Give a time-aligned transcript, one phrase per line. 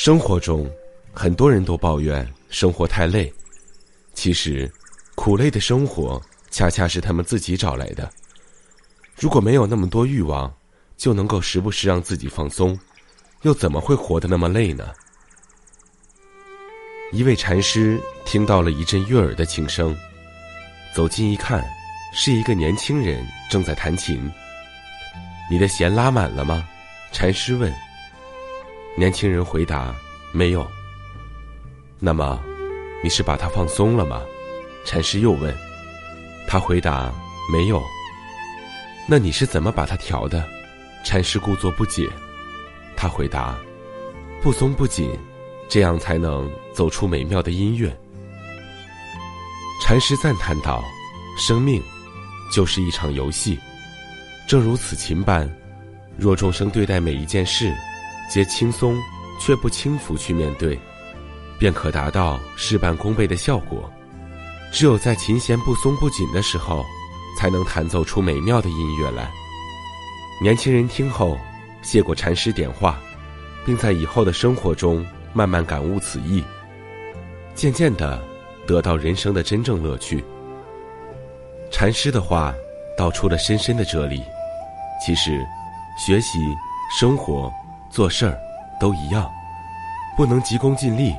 [0.00, 0.70] 生活中，
[1.12, 3.34] 很多人都抱怨生活太累，
[4.14, 4.70] 其实，
[5.16, 8.08] 苦累的生活恰恰是他们自己找来的。
[9.16, 10.54] 如果没有那么多欲望，
[10.96, 12.78] 就能够时不时让自己放松，
[13.42, 14.92] 又怎么会活得那么累呢？
[17.10, 19.96] 一位禅师听到了一阵悦耳的琴声，
[20.94, 21.68] 走近一看，
[22.14, 24.30] 是一个年轻人正在弹琴。
[25.50, 26.68] 你的弦拉满了吗？
[27.10, 27.74] 禅师问。
[28.98, 29.94] 年轻人回答
[30.34, 30.66] ：“没有。”
[32.00, 32.42] 那么，
[33.00, 34.22] 你是把它放松了吗？
[34.84, 35.56] 禅师又问。
[36.48, 37.12] 他回答
[37.52, 37.80] ：“没有。”
[39.06, 40.44] 那你是怎么把它调的？
[41.04, 42.08] 禅师故作不解。
[42.96, 43.56] 他回答
[44.42, 45.16] ：“不松不紧，
[45.68, 47.96] 这样才能走出美妙的音乐。”
[49.80, 50.82] 禅师赞叹道
[51.38, 51.80] ：“生命
[52.52, 53.56] 就是一场游戏，
[54.48, 55.48] 正如此琴般，
[56.16, 57.72] 若众生对待每一件事。”
[58.28, 58.96] 皆轻松，
[59.40, 60.78] 却不轻浮去面对，
[61.58, 63.90] 便可达到事半功倍的效果。
[64.70, 66.84] 只有在琴弦不松不紧的时候，
[67.38, 69.30] 才能弹奏出美妙的音乐来。
[70.42, 71.38] 年轻人听后，
[71.80, 73.00] 谢过禅师点化，
[73.64, 76.44] 并在以后的生活中慢慢感悟此意，
[77.54, 78.22] 渐渐的
[78.66, 80.22] 得到人生的真正乐趣。
[81.72, 82.54] 禅师的话
[82.96, 84.22] 道出了深深的哲理。
[85.04, 85.46] 其实，
[85.98, 86.38] 学习
[86.98, 87.50] 生活。
[87.90, 88.38] 做事儿
[88.80, 89.30] 都一样，
[90.16, 91.12] 不能急功近利，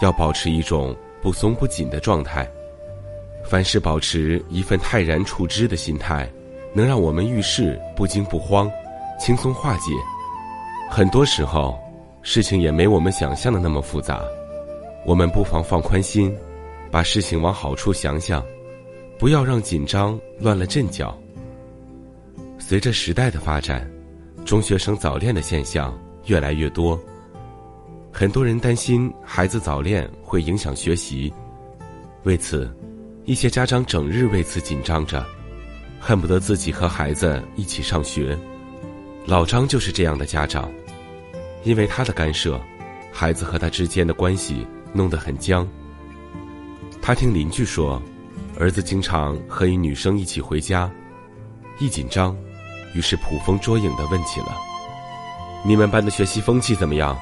[0.00, 2.48] 要保持一种不松不紧的状态。
[3.44, 6.30] 凡事保持一份泰然处之的心态，
[6.72, 8.70] 能让我们遇事不惊不慌，
[9.18, 9.90] 轻松化解。
[10.90, 11.76] 很多时候，
[12.22, 14.22] 事情也没我们想象的那么复杂。
[15.04, 16.32] 我们不妨放宽心，
[16.90, 18.44] 把事情往好处想想，
[19.18, 21.18] 不要让紧张乱了阵脚。
[22.58, 23.91] 随着时代的发展。
[24.44, 26.98] 中学生早恋的现象越来越多，
[28.12, 31.32] 很多人担心孩子早恋会影响学习，
[32.24, 32.70] 为此，
[33.24, 35.24] 一些家长整日为此紧张着，
[35.98, 38.36] 恨不得自己和孩子一起上学。
[39.24, 40.70] 老张就是这样的家长，
[41.62, 42.60] 因为他的干涉，
[43.12, 45.66] 孩子和他之间的关系弄得很僵。
[47.00, 48.02] 他听邻居说，
[48.58, 50.90] 儿子经常和一女生一起回家，
[51.78, 52.36] 一紧张。
[52.94, 54.56] 于是捕风捉影的问起了
[55.64, 57.18] ：“你们班的学习风气怎么样？”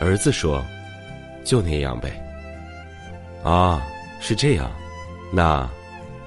[0.00, 0.64] 儿子说
[1.44, 2.12] ：“就那样呗。”
[3.44, 3.82] 啊，
[4.20, 4.70] 是这样，
[5.32, 5.68] 那，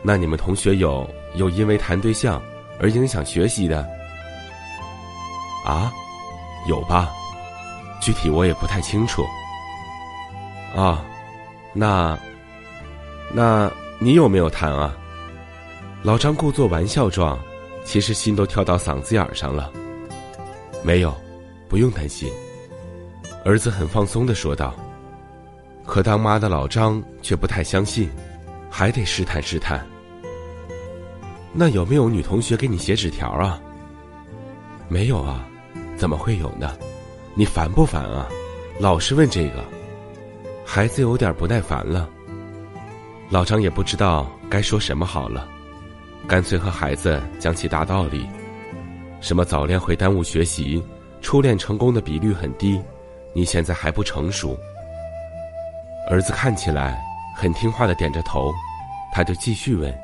[0.01, 2.41] 那你们同学有有因为谈对象
[2.79, 3.87] 而影响学习的？
[5.65, 5.91] 啊，
[6.67, 7.09] 有吧？
[8.01, 9.25] 具体我也不太清楚。
[10.75, 11.03] 啊，
[11.71, 12.19] 那，
[13.31, 14.93] 那你有没有谈啊？
[16.03, 17.39] 老张故作玩笑状。
[17.85, 19.71] 其实心都跳到嗓子眼上了。
[20.83, 21.15] 没有，
[21.69, 22.29] 不用担心。
[23.45, 24.75] 儿子很放松的说道。
[25.85, 28.09] 可当妈的老张却不太相信，
[28.71, 29.85] 还得试探试探。
[31.53, 33.61] 那有没有女同学给你写纸条啊？
[34.89, 35.47] 没有啊，
[35.95, 36.75] 怎么会有呢？
[37.35, 38.27] 你烦不烦啊？
[38.79, 39.63] 老是问这个，
[40.65, 42.09] 孩子有点不耐烦了。
[43.29, 45.47] 老张也不知道该说什么好了。
[46.27, 48.27] 干脆和孩子讲起大道理，
[49.21, 50.83] 什么早恋会耽误学习，
[51.21, 52.81] 初恋成功的比率很低，
[53.31, 54.57] 你现在还不成熟。
[56.09, 56.99] 儿子看起来
[57.35, 58.51] 很听话的点着头，
[59.13, 59.95] 他就继续问：“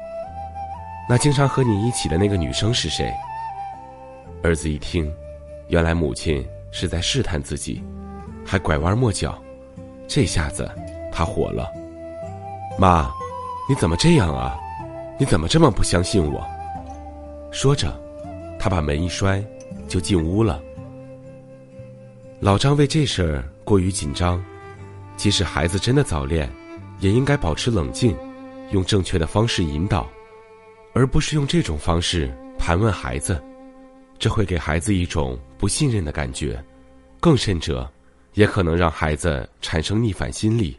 [1.10, 3.12] 那经常和你一起的那个女生是谁？”
[4.44, 5.12] 儿子一听，
[5.70, 7.84] 原来母亲是在试探自己，
[8.46, 9.36] 还拐弯抹角，
[10.08, 10.70] 这下子
[11.12, 11.72] 他火了
[12.78, 13.12] ：“妈，
[13.68, 14.56] 你怎么这样啊？”
[15.20, 16.46] 你怎么这么不相信我？
[17.52, 17.94] 说着，
[18.60, 19.44] 他把门一摔，
[19.88, 20.62] 就进屋了。
[22.40, 24.44] 老张为这事儿过于紧张，
[25.16, 26.50] 即使孩子真的早恋，
[27.00, 28.18] 也应该保持冷静，
[28.72, 30.10] 用正确的方式引导，
[30.94, 33.40] 而不是用这种方式盘问孩子，
[34.18, 36.64] 这会给孩子一种不信任的感觉，
[37.20, 37.88] 更甚者，
[38.34, 40.76] 也可能让孩子产生逆反心理。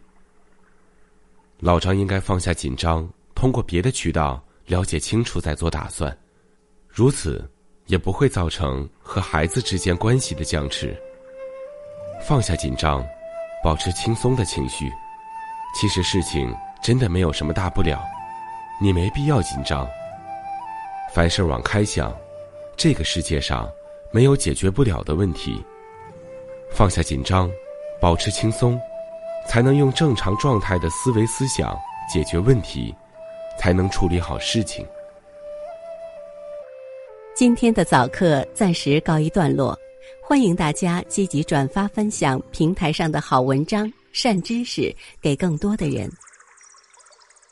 [1.61, 3.08] 老张应该放下紧张。
[3.42, 6.16] 通过别的渠道了解清楚再做打算，
[6.86, 7.44] 如此
[7.86, 10.96] 也不会造成和孩子之间关系的僵持。
[12.24, 13.04] 放下紧张，
[13.60, 14.88] 保持轻松的情绪。
[15.74, 18.00] 其实事情真的没有什么大不了，
[18.80, 19.90] 你没必要紧张。
[21.12, 22.16] 凡事往开想，
[22.76, 23.68] 这个世界上
[24.12, 25.60] 没有解决不了的问题。
[26.70, 27.50] 放下紧张，
[28.00, 28.80] 保持轻松，
[29.48, 31.76] 才能用正常状态的思维思想
[32.08, 32.94] 解决问题，
[33.62, 34.84] 才能处理好事情。
[37.32, 39.78] 今天的早课暂时告一段落，
[40.20, 46.10] 欢迎大家积极转发分享平台上的好文章、善知识给更多的人。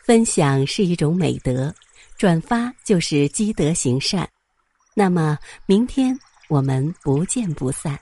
[0.04, 1.72] 分享是一种美德，
[2.18, 4.28] 转发就是积德行善。
[4.96, 6.18] 那么，明天
[6.48, 7.96] 我们不见不散。